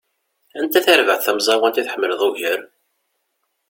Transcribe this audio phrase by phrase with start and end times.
[0.59, 2.59] Anta tarbaεt tamẓawant i tḥemmleḍ ugar?